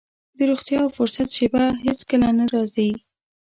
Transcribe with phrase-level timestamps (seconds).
[0.37, 2.89] د روغتيا او فرصت شېبه هېڅ کله نه راځي.